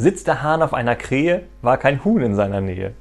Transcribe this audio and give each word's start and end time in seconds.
Sitzt 0.00 0.28
der 0.28 0.44
Hahn 0.44 0.62
auf 0.62 0.74
einer 0.74 0.94
Krähe, 0.94 1.42
war 1.60 1.76
kein 1.76 2.04
Huhn 2.04 2.22
in 2.22 2.36
seiner 2.36 2.60
Nähe. 2.60 2.94